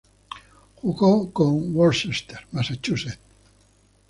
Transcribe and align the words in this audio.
Jugó 0.77 1.31
con 1.31 1.75
Worcester, 1.75 2.47
Massachusetts. 2.53 3.19